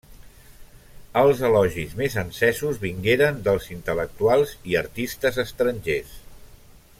[1.19, 6.19] Els elogis més encesos vingueren dels intel·lectuals i artistes estrangers.